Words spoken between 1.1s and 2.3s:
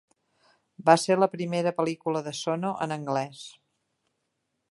la primera pel·lícula